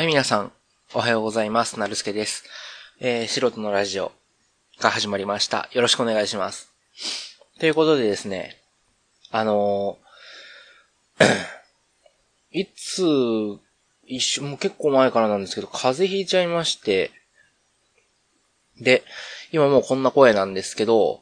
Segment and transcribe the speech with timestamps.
[0.00, 0.52] はい、皆さん、
[0.94, 1.78] おはようございます。
[1.78, 2.44] なるすけです。
[3.00, 4.12] えー、素人のラジオ
[4.80, 5.68] が始まりました。
[5.72, 6.72] よろしくお願いします。
[7.58, 8.56] ということでですね、
[9.30, 11.26] あのー
[12.62, 13.02] いつ、
[14.06, 17.10] 一週、もう結構前からなんですけど、風邪ひいちゃいまして、
[18.80, 19.04] で、
[19.52, 21.20] 今もうこんな声なんですけど、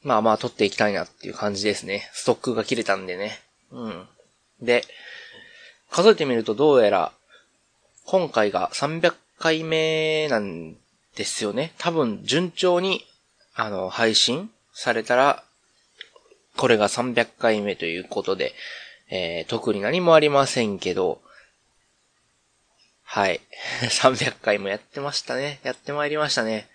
[0.00, 2.08] まあまあ撮っていきたいなっていう感じですね。
[2.14, 3.42] ストックが切れたんでね。
[3.70, 4.08] うん。
[4.62, 4.86] で、
[5.90, 7.12] 数えてみるとどうやら、
[8.06, 10.74] 今回が300回目なん
[11.16, 11.72] ですよね。
[11.78, 13.04] 多分順調に、
[13.54, 15.44] あの、配信されたら、
[16.56, 18.54] これが300回目ということで、
[19.10, 21.20] えー、特に何もありませんけど、
[23.04, 23.40] はい。
[23.82, 25.60] 300回もやってましたね。
[25.62, 26.68] やってまいりましたね。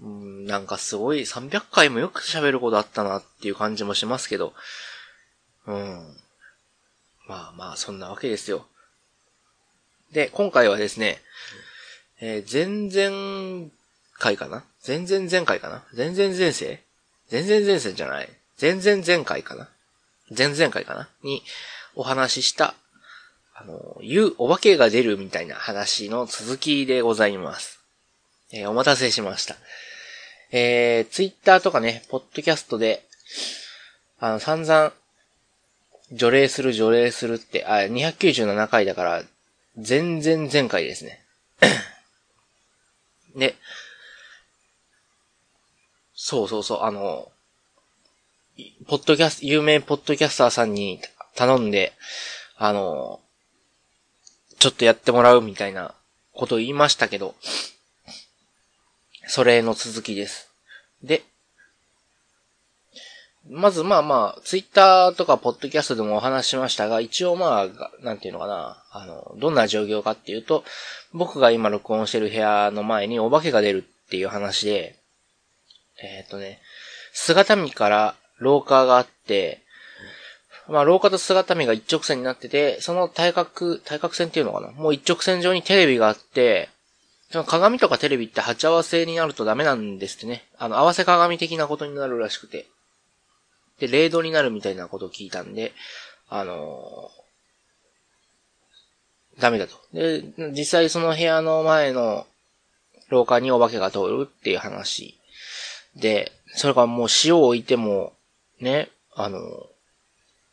[0.00, 4.54] うん、なんかすごい、300回もよく喋ることあったなっていう感じもしますけど、
[5.66, 6.16] うん。
[7.26, 8.66] まあまあ、そんなわけですよ。
[10.12, 11.18] で、今回はですね、
[12.20, 13.70] えー、前々
[14.18, 14.64] 回かな？
[14.86, 15.84] 前々前回かな？
[15.96, 16.82] 前々前世？
[17.30, 18.28] 前々前世じゃない。
[18.60, 19.68] 前々前回かな？
[20.36, 21.08] 前々回かな？
[21.22, 21.42] に
[21.94, 22.74] お話しした、
[23.54, 27.78] あの、言うお化けが出るみたいな話の続きでございます。
[28.52, 29.56] えーお待たせしました。
[30.50, 33.04] えー、ツイッターとかね、ポッドキャストで、
[34.18, 34.92] あの、散々、
[36.12, 39.22] 除霊する除霊するって、あ、297回だから、
[39.78, 41.24] 全然前回ですね。
[43.36, 43.54] で、
[46.14, 47.30] そうそうそう、あの、
[48.88, 51.00] ポッドキャスト、有名ポッドキャスターさんに
[51.36, 51.92] 頼んで、
[52.56, 53.20] あの、
[54.58, 55.94] ちょっとやってもらうみたいな
[56.32, 57.36] ことを言いましたけど、
[59.28, 60.50] それの続きです。
[61.04, 61.22] で、
[63.50, 67.68] まずまあまあ、ツイッターとかポッドキャストでもお話しましたが、一応まあ、
[68.02, 70.64] なんていうのかな、あの、どんな状況かっていうと、
[71.12, 74.96] 僕が今録音してる部屋の前にお化けが出るっていう話で、
[76.02, 76.60] えっ、とね、
[77.12, 79.62] 姿見から廊下があって、
[80.68, 86.68] まあ廊下と姿見が一直線になってて、その対角、対角線っていうのかなもう一直線上にテレビがあって、
[87.30, 90.44] その鏡とかテレビって鉢合わせになるとダメなんですってね。
[90.58, 92.66] あの、合わせ鏡的なことになるらしくて。
[93.78, 95.72] で、0度になるみたいなことを聞いたんで、
[96.28, 97.28] あのー
[99.40, 99.76] ダメだと。
[99.92, 102.26] で、実際その部屋の前の
[103.08, 105.18] 廊下にお化けが通るっていう話。
[105.96, 108.12] で、それからもう塩を置いても、
[108.60, 109.38] ね、あの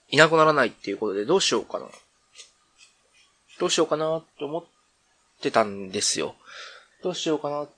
[0.09, 1.87] いなくならないっていうことでどうしようかな。
[3.59, 4.63] どうしようかなって思っ
[5.41, 6.35] てたんですよ。
[7.03, 7.69] どうしようかなっ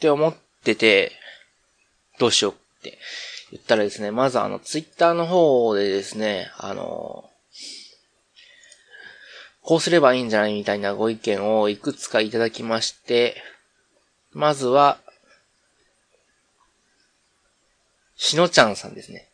[0.00, 0.34] て思っ
[0.64, 1.12] てて、
[2.18, 2.98] どうしようって
[3.52, 7.28] 言ったらですね、まずあの、ツイッターの方でですね、あの、
[9.62, 13.36] こうすればいいんじゃないみたいなご意見をいくつかいただきまして、
[14.32, 14.98] まずは、
[18.16, 19.28] しのちゃんさんですね。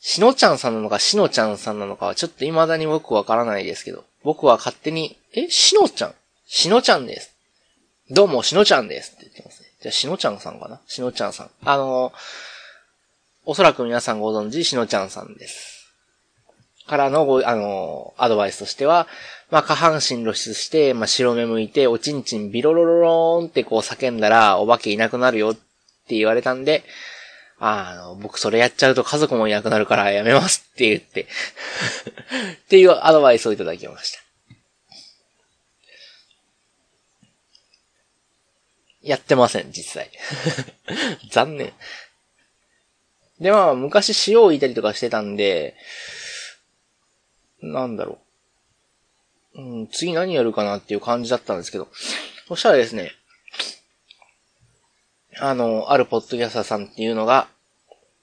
[0.00, 6.14] しのちゃんさんなのかしのちゃんさんなのかはちょっと未だに僕わからないですけど、僕は勝手に、え、しのちゃん？
[6.46, 7.34] しのちゃんです。
[8.10, 9.68] どうも、しのちゃんですって言ってますね。
[9.80, 10.80] じゃあ、しのちゃんさんかな？
[10.86, 11.50] しのちゃんさん。
[11.64, 12.12] あの、
[13.46, 15.92] おそらく皆さんご存知、しのちゃんさんです。
[16.86, 19.06] からのご、あの、アドバイスとしては、
[19.50, 26.84] まあ、下半身露出して、まあ、白目向いて、おちんちんビロロロローンってこう叫んだら、お化けいなくなるよって言われたんで、
[27.58, 31.26] あの、僕それやっちゃうと家族もいなくなるからやめますって言って、
[32.64, 34.18] っていうアドバイスをいただきました。
[39.02, 40.10] やってません、実際。
[41.30, 41.72] 残念。
[43.40, 45.74] で、まあ、昔塩を置いたりとかしてたんで、
[47.60, 48.18] なんだろ
[49.54, 49.60] う。
[49.62, 51.88] うん、次何やるかなっていう感じだったんですけど、
[52.48, 53.12] そしたらですね、
[55.38, 57.48] あの、あるポッドキャスターさんっていうのが、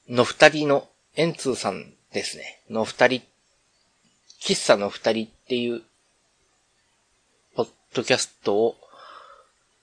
[0.08, 2.62] の二人の、エンツーさんですね。
[2.70, 3.22] の二人、
[4.42, 5.82] 喫茶の二人っていう、
[7.54, 8.76] ポッドキャストを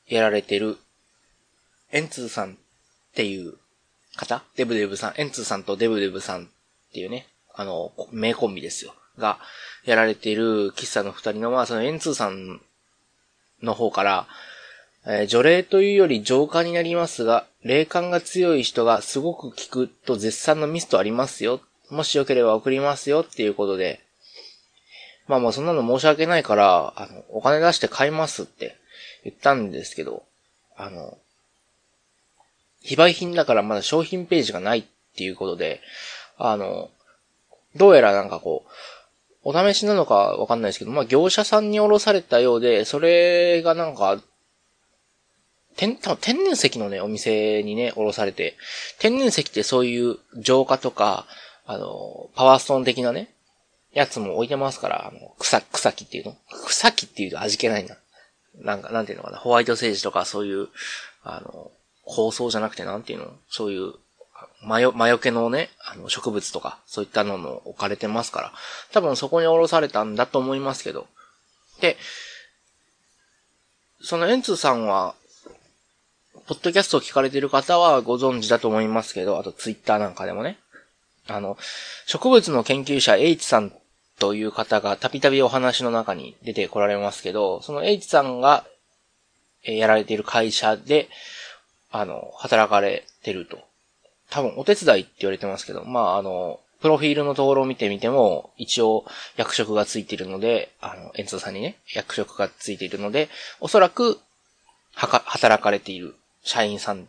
[0.07, 0.79] やられてる、
[1.93, 2.57] エンツーさんっ
[3.15, 3.59] ていう
[4.17, 4.43] 方？
[4.57, 6.49] デブデブさん、エンツーさんとデブデブさんっ
[6.93, 8.95] ていうね、あの、名コンビですよ。
[9.19, 9.39] が、
[9.85, 12.61] やられている喫茶の二人の、まあ、そのエンツーさん
[13.63, 14.27] の方から、
[15.07, 21.61] えー除霊というより浄化になりますが、霊感が強い人がすごく効くと絶賛のミストありますよ。
[21.91, 24.01] もしよければ送りますよっていうことで、
[25.27, 28.77] まあもうそんなの申し訳ないから、あの、お金出して買いますって
[29.25, 30.25] 言ったんですけど、
[30.77, 31.17] あの、
[32.81, 34.85] 非売品だからまだ商品ページがないっ
[35.17, 35.81] ていうことで、
[36.37, 36.91] あの、
[37.77, 38.71] どうやらなんかこう、
[39.43, 44.21] お試しなのかわかんないですけど、まあ、業者さんにおろされたようで、それがなんか、
[45.77, 48.57] 天、多分天然石のね、お店にね、おろされて、
[48.99, 51.27] 天然石ってそういう浄化とか、
[51.67, 53.33] あの、パワーストーン的なね、
[53.93, 56.37] やつも置いてますから、あの、草、草木っていうの？
[56.67, 57.97] 草木っていうと味気ないな。
[58.57, 60.69] なんか、なんていうのかな、ホワイトセージとかそういう、
[61.23, 61.71] あの、
[62.09, 63.27] 構想じゃなくてなんていうの？
[63.51, 63.93] そういう、
[64.63, 68.53] 魔よ、魔除けのね、あの、植物とか、そういったのも置かれてますから、
[68.93, 71.07] 多分そこにおろされたんだと思いますけど。
[71.81, 71.97] で、
[74.03, 75.15] そのエンツーさんは、
[76.47, 80.59] ポッドキャストを聞かれてる方はご存知だと思いますけど、あとツイッターなんかでもね。
[81.29, 81.59] あの、
[82.07, 83.73] 植物の研究者 H さん
[84.19, 88.65] という方がたびたびお話の中に出てこられますけど、その H さんが、
[89.65, 91.09] えやられている会社で、
[91.91, 93.59] あの、働かれてると。
[94.31, 99.05] 多分お手伝いって言われてますけど、まあ、あの、プロフィールのところを見てみても、一応
[99.37, 103.29] 役職がついているので、あの、エンツーさんにね、役職がついているので、
[103.61, 104.21] おそらく、
[104.95, 107.09] はか、働かれている社員さん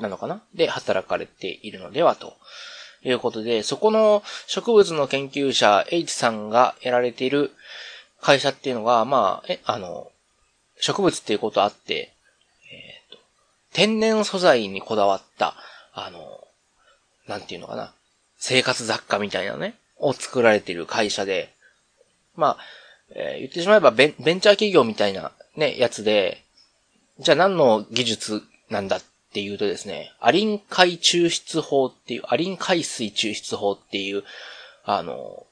[0.00, 0.42] なのかな？
[0.54, 2.34] で、働かれているのではと
[3.02, 7.52] いうことで、そこの植物の研究者 H さんがやられている
[8.20, 10.10] 会社っていうのが、まあ、え、あの、
[10.80, 12.12] 植物っていうことあって、
[13.72, 15.54] 天然素材にこだわった、
[15.92, 16.46] あの、
[17.26, 17.92] なんていうのかな、
[18.38, 21.54] 生活雑貨みたいなね、を作られている会社で、
[22.36, 22.58] まあ、
[23.14, 26.44] えー、言ってしまえばベンベンチャー企業みたいなね、やつで、
[27.18, 29.02] じゃあ何の技術なんだっ
[29.32, 34.24] ていうとですね、アリン海抽出法っていう、アリン海水抽出法っていう、
[34.84, 35.46] あの、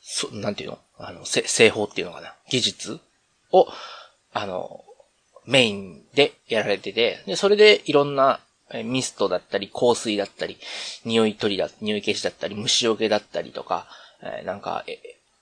[0.00, 0.78] そ、なんていうの？
[0.98, 2.34] あの、製法っていうのかな？
[2.48, 3.00] 技術
[3.52, 3.66] を、
[4.32, 4.84] あの、
[5.52, 8.40] メインでやられてて、で、それでいろんな
[8.84, 10.56] ミストだったり、香水だったり、
[11.04, 13.86] 匂い取りだ、匂い消しだったり、虫除けだったりとか、
[14.22, 14.84] え、なんか、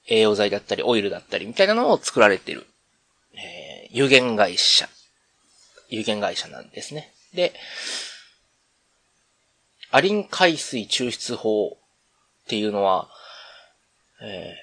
[0.09, 2.67] 栄養剤だったり、オイルだったり、みたいなのを作られてる、
[3.35, 4.89] えー、有限会社、
[5.89, 7.13] 有限会社なんですね。
[7.33, 7.55] で、
[9.93, 13.09] アリン海水抽出法っていうのは、
[14.23, 14.55] え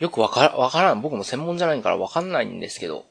[0.00, 1.02] ー、よくわから、わからん。
[1.02, 3.04] 僕も専門じゃないからわかんないんですけど、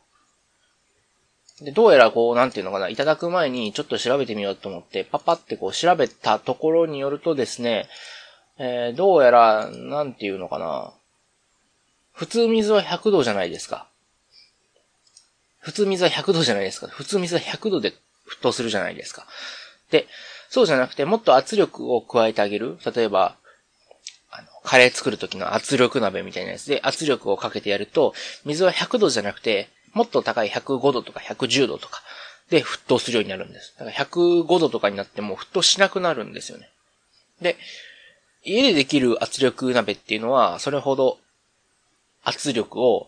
[1.64, 7.88] で、どうやらこう、なんていうのかな、いただく前にちょっと調べてみようと思って、パパってこう調べたところによるとですね、
[8.58, 10.94] えー、どうやら、なんていうのかな、
[12.12, 13.88] 普通水は100度じゃないですか。
[15.60, 16.88] 普通水は100度じゃないですか。
[16.88, 19.26] 普通水は100度で沸騰するじゃないですか。
[19.90, 20.08] で、
[20.50, 22.78] そうじゃなくて、もっと圧力を加えてあげる。
[22.94, 23.38] 例えば、
[24.30, 28.14] あの、カレー作る時の圧力鍋みたいなやつで圧力をかけてやると、
[28.46, 32.02] 水は100度じゃなくて、もっと高い105度とか110度とか
[32.50, 33.74] で沸騰するようになるんです。
[33.78, 36.70] だから105度とかになっても沸騰しなくなるんですよね。
[37.42, 37.58] で、
[38.44, 41.18] 家でできる圧力鍋っていうのは、それほど
[42.24, 43.08] 圧力を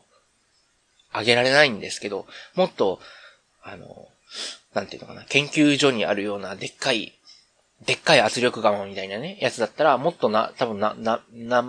[1.14, 3.00] 上げられないんですけど、もっと、
[3.64, 4.08] あの、
[4.74, 7.14] なんていうのかな、研究所にあるようなでっかい、
[7.86, 11.66] でっかい圧力釜みたいなね、やつだったら、もっとな、多分な、な、な、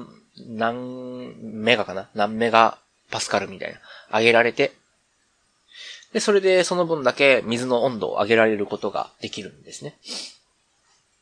[0.48, 2.78] 何メガかな何メガ
[3.10, 4.72] パスカルみたいな、上げられて、
[6.16, 9.98] で、それでその分だけ水の温度を上げられることができるんですね。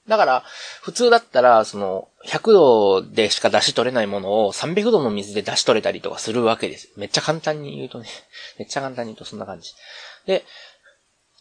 [0.06, 0.44] だから、
[0.82, 6.92] 普通だったら、その、100度でしか出し取れないものを300度の水で出し取れたりとかするわけです。
[6.96, 8.06] めっちゃ簡単に言うとね。
[8.56, 9.72] めっちゃ簡単に言うとそんな感じ。
[10.26, 10.44] で、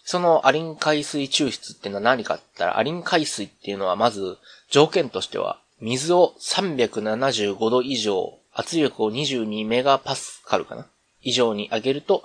[0.04, 4.40] そのアリン海水抽出っていうのは何かって言ったら、アリン海水っていうのはまず
[4.72, 10.88] 条件としては、水を375度以上、圧力を22メガパスカルかな？
[11.22, 12.24] 以上に上げると、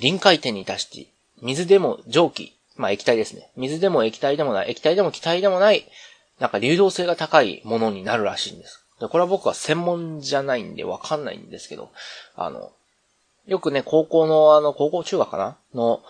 [0.00, 1.08] 臨界点に達し、
[1.40, 3.50] 水でも蒸気、まあ液体ですね。
[3.56, 5.84] 水でも液体でもない、液体でも気体でもない、
[6.38, 8.84] なんか流動性が高いものになるらしいんです。
[9.00, 11.90] でこれは僕は専門じゃないんでわかんないんですけど、
[12.36, 12.70] あの、
[13.46, 15.56] よくね、高校のあの、高校中学かな？
[15.74, 16.02] の、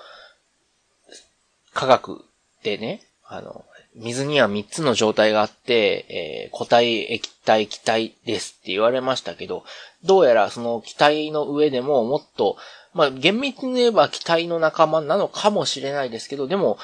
[1.73, 2.25] 科学
[2.63, 3.65] でね、あの、
[3.95, 9.65] 水には3つの状態があって、えー、固体、液体、気体ですって言われましたけど、
[10.05, 12.57] どうやらその気体の上でももっと
[12.95, 16.79] まあ、厳密に言えば機体の仲間なのかもしれないですけど、でも、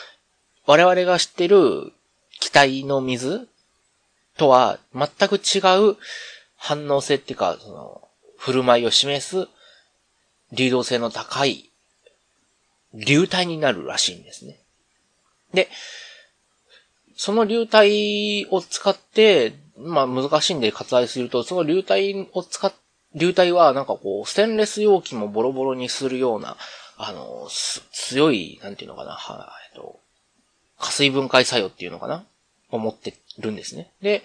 [0.66, 1.92] 我々が知ってる
[2.40, 3.48] 機体の水
[4.36, 5.58] とは全く違
[5.90, 5.96] う
[6.56, 9.48] 反応性っていうか、その、振る舞いを示す
[10.52, 11.68] 流動性の高い
[12.94, 14.58] 流体になるらしいんですね。
[15.52, 15.68] で、
[17.16, 22.72] その流体を使って、まあ難しいんで割愛すると、その流体を使っ
[23.18, 26.56] 流体はなんかこう、ステンレス容器もボロボロにするような、
[26.96, 27.48] あの、
[27.92, 30.00] 強い、なんていうのかな、は、えっと、
[30.78, 32.24] 加水分解作用っていうのかな
[32.70, 33.90] を持ってるんですね。
[34.00, 34.22] で、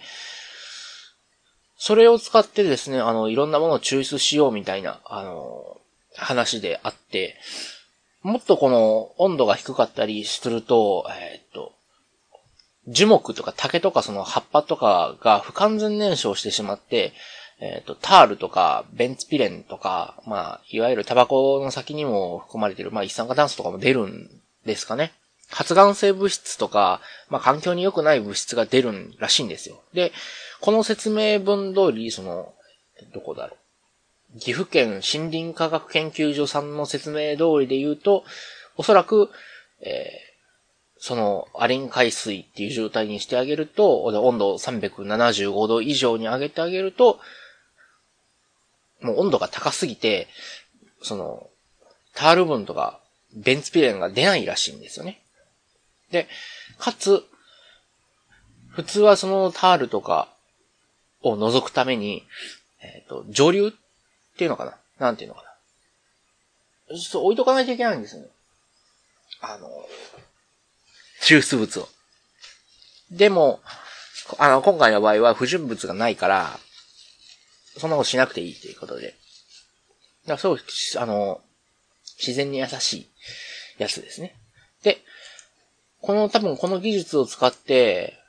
[1.77, 5.81] それを使ってですね、あの、いろんなものを抽出しようみたいな、あの、
[6.15, 7.37] 話であって、
[8.21, 11.73] もっとこの温度が低かったりすると、えー、っと、
[12.87, 17.13] 樹木とか竹とかその葉っぱとかが不完全燃焼してしまって、
[17.65, 24.29] えっ、と、タールとか、ベンツピレンとか、まあ、いわゆるタバコの先にも含まれている、まあ、一酸化炭素とかも出るん
[24.65, 25.13] ですかね。
[25.49, 29.81] 発がん性物質とか、まあ、環境に良くない物質が出るらしいんですよ。
[29.93, 30.11] で、
[30.59, 32.53] この説明文通り、その、
[33.13, 33.55] どこだろ
[34.35, 34.39] う。
[34.39, 38.25] 岐阜県森林科学研究所さんの説明通りで言うと、
[38.75, 39.29] おそらく、
[39.79, 47.21] えー、その、アリン海水っていう状態にしてあげると、温度375度以上に上げてあげると、
[49.03, 50.27] もう温度が高すぎて、
[51.01, 51.49] その、
[52.15, 52.99] タール分とか、
[53.35, 55.21] ベンツピレンが出ないらしいんですよね。
[56.11, 56.27] で、
[56.77, 57.23] かつ、
[58.69, 60.27] 普通はそのタールとか
[61.21, 62.23] を除くために、
[62.81, 63.71] えっ、ー、と、上流っ
[64.37, 64.77] ていうのかな？
[64.99, 65.43] なんていうのか
[66.89, 66.97] な？
[66.97, 68.27] ちょっと置いとかないといけないんですよね。
[69.41, 69.67] あの、
[71.21, 71.89] 抽出物を。
[73.11, 73.61] でも、
[74.37, 76.59] あの、今回の場合は不純物がないから、
[77.77, 79.07] そんなことしなくていいということで。
[79.07, 79.15] だか
[80.33, 80.59] らすごい、
[80.97, 81.41] あの、
[82.17, 83.07] 自然に優しい
[83.77, 84.35] やつですね。
[84.83, 84.99] で、
[86.01, 88.19] この多分この技術を使って、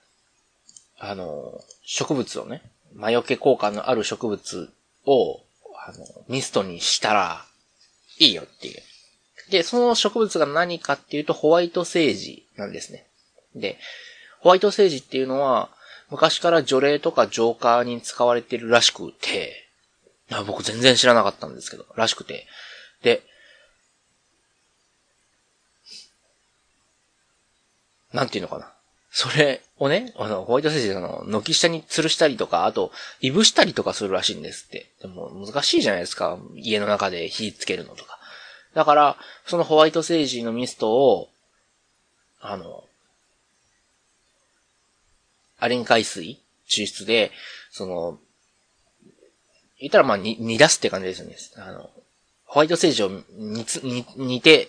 [0.98, 2.62] あの、植物をね、
[2.94, 4.72] 魔除け効果のある植物
[5.06, 5.40] を、
[5.86, 7.44] あの、ミストにしたら、
[8.18, 8.82] いいよっていう。
[9.50, 13.06] で、その植物が何かっていうと、ホワイトセージなんですね。
[13.54, 13.78] で、
[14.40, 15.70] ホワイトセージっていうのは、
[16.11, 19.68] 昔から除霊とか浄化に使われてるらしくて、
[20.46, 22.46] 僕全然知らなかったんですけど、らしくて。
[23.02, 23.23] で、
[28.12, 28.73] なんていうのかな。
[29.11, 34.90] それをね、あの、ホワイトセージの、軒下に吊るしたりとか、あと、いぶしたりとかするらしいんですって。
[35.02, 36.38] でも、難しいじゃないですか。
[36.56, 38.18] 家の中で火つけるのとか。
[38.75, 41.28] だから、そのホワイトセージのミストを、
[42.40, 42.84] あの、
[45.64, 47.33] アリン海水抽出で、
[47.71, 48.18] その、
[49.80, 51.37] 言ったらまあに、煮出すって感じですよね。
[51.56, 51.90] あの、
[52.44, 54.68] ホワイトセージを煮つ、煮、煮て、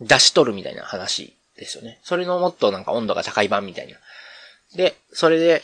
[0.00, 1.98] 出し取るみたいな話ですよね。
[2.02, 3.96] それのもっとなんか温度が高い版みたいな。
[4.76, 5.62] で、それで、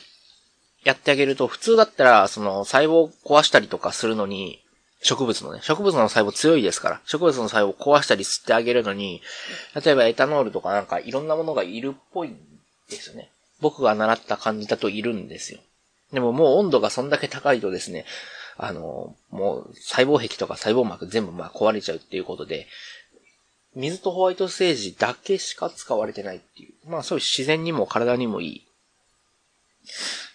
[0.82, 4.62] やってあげると、普通だったら、その、細胞を壊したりとかするのに、
[5.02, 9.20] 植物のね、植物の細胞強いですから、植物の細胞を壊したり吸ってあげるのに、
[9.84, 12.38] 例えばエタノールとかなんかいろんなものがいるっぽいん
[12.88, 13.30] ですよね。
[13.60, 15.60] 僕が習った感じだといるんですよ。
[16.12, 18.04] でももう温度がそんだけ高いとですね、
[18.56, 22.66] あの、もう細胞壁とか細胞膜全部まあ壊れちゃうっていうことで、
[23.74, 26.90] 水とホワイトセージだけしか使われてないっていう。
[26.90, 28.66] まあそういう自然にも体にもいい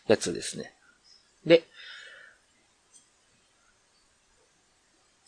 [0.08, 0.74] やつですね。
[1.46, 1.64] で、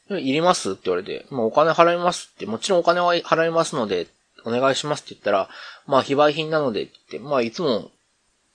[0.09, 0.73] いります？
[0.73, 4.07] って言われて、もうお金払いますって、もちろんお金は払いますので、
[4.45, 5.49] お願いしますって言ったら、
[5.87, 7.91] まあ、非売品なのでって、まあ、いつも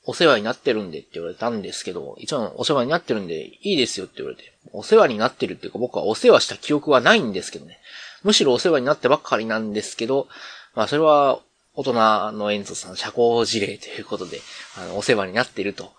[0.04, 7.78] お世話になってるんでって言われたんですけど、一応お世話になってるんでいいですよって言われて、お世話になってるっていうか僕はお世話した記憶はないんですけどね。
[8.25, 10.26] むしろお世話になってばっかりなんですけど、
[10.75, 11.40] まあそれは
[11.75, 11.92] 大人
[12.33, 14.40] のエンゾさん社交辞令ということで、
[14.76, 15.92] あの、お世話になってると。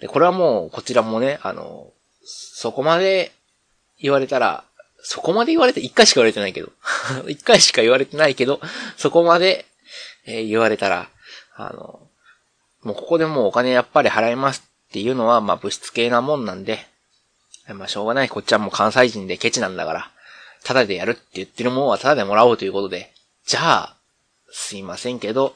[0.00, 1.90] で、これはもうこちらもね、あの、
[2.24, 3.32] そこまで
[4.00, 4.64] 言われたら、
[5.08, 6.72] そこまで言われて、一回しか言われてないけど。
[7.30, 8.60] 一回しか言われてないけど、
[8.96, 9.64] そこまで、
[10.24, 11.08] えー、言われたら、
[11.54, 12.00] あの、
[12.82, 16.88] もうここでもうお金やっぱり払いますっていうのは、まあ物質系なもんなんで、
[17.68, 18.28] まあしょうがない。
[18.28, 20.10] こっちはもう関西人でケチなんだから、
[20.64, 23.12] ただでやるって言ってるもんはただでもらおうということで、
[23.46, 23.96] じゃあ、
[24.50, 25.54] すいませんけど、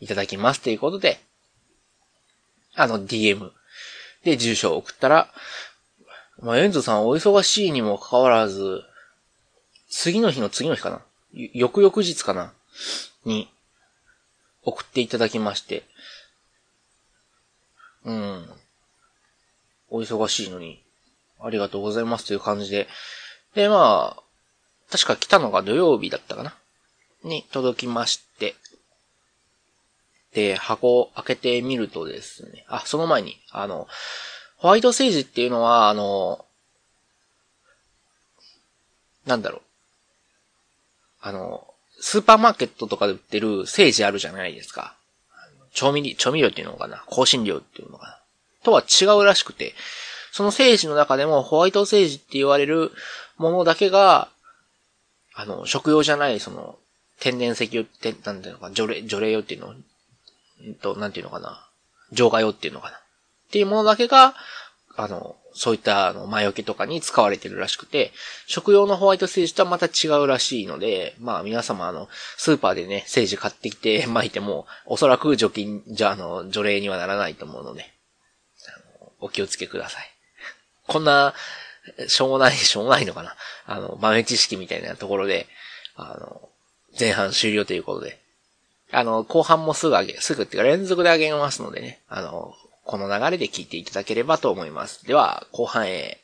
[0.00, 1.20] いただきますということで、
[2.74, 3.50] あの DM
[4.24, 5.32] で住所を送ったら、
[6.42, 8.82] まあ、エンゾさんお忙しいにもかかわらず、
[10.02, 11.02] 次の日の次の日かな？
[11.52, 12.54] 翌々日かな？
[13.26, 13.50] に、
[14.62, 15.82] 送っていただきまして。
[18.06, 18.48] うん。
[19.90, 20.82] お忙しいのに、
[21.38, 22.88] ありがとうございますという感じで。
[23.54, 24.22] で、まあ、
[24.90, 26.54] 確か来たのが土曜日だったかな？
[27.22, 28.54] に届きまして。
[30.32, 32.64] で、箱を開けてみるとですね。
[32.68, 33.86] あ、その前に、あの、
[34.56, 36.46] ホワイトセージっていうのは、あの、
[39.26, 39.62] なんだろう。
[41.20, 41.66] あの、
[42.00, 44.96] スーパーマーケットとかで売ってるセージあるじゃないですか。
[45.72, 47.04] 調味料、調味料っていうのかな。
[47.10, 48.18] 香辛料っていうのかな。
[48.62, 49.74] とは違うらしくて、
[50.32, 52.92] そのセージの中でもホワイトセージって言われる
[53.36, 54.28] ものだけが、
[55.34, 56.78] あの、食用じゃない、その、
[57.20, 59.74] 天然石油って、なんていうのか、除霊、除霊用っていうの、
[60.64, 61.66] えっと、なんていうのかな、
[62.12, 62.96] 浄化用っていうのかな。
[62.96, 63.00] っ
[63.50, 64.34] ていうものだけが、
[64.96, 68.12] あの、そういったあの魔除けとかに使われてるらしくて、
[68.46, 77.92] 食用のホワイトセージとはまた違うらしいので、まあ皆様あの、スーパーでね、セージ買ってきて 巻いても、おそらく除菌、じゃあの、除霊にはならないと思うので、
[79.20, 80.10] お気をつけください。
[80.86, 81.34] こんな、
[82.08, 83.36] しょうもない、 しょうもないのかな。
[83.66, 85.46] あの、豆知識みたいなところで、
[85.94, 86.48] あの、
[86.98, 88.18] 前半終了ということで、
[88.92, 92.54] あの、後半もすぐ上げ、すぐっていうか連続で上げますのでね、あの、
[92.90, 95.06] この流れで聞いていただければと思います。
[95.06, 96.18] では、後半へ。